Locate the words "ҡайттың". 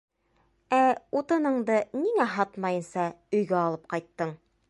3.95-4.37